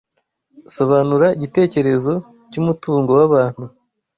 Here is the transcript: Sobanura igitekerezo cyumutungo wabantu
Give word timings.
Sobanura 0.75 1.27
igitekerezo 1.37 2.13
cyumutungo 2.51 3.09
wabantu 3.19 3.63